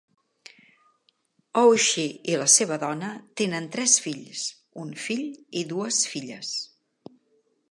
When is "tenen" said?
3.43-3.69